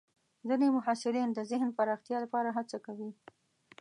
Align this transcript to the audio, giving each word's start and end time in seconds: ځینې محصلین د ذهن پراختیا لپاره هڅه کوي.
ځینې 0.47 0.67
محصلین 0.77 1.29
د 1.33 1.39
ذهن 1.51 1.69
پراختیا 1.77 2.17
لپاره 2.25 2.49
هڅه 2.57 2.77
کوي. 2.85 3.09